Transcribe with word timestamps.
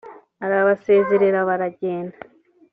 arabasezerera 0.45 1.39
baragenda 1.49 2.17